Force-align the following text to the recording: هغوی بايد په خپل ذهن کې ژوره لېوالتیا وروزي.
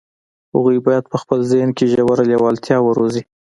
هغوی 0.53 0.77
بايد 0.85 1.03
په 1.11 1.17
خپل 1.21 1.39
ذهن 1.51 1.69
کې 1.77 1.89
ژوره 1.93 2.23
لېوالتیا 2.31 2.77
وروزي. 2.83 3.23